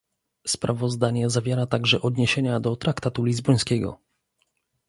Sprawozdanie 0.47 1.29
zawiera 1.29 1.65
także 1.65 2.01
odniesienia 2.01 2.59
do 2.59 2.75
traktatu 2.75 3.23
lizbońskiego 3.23 3.99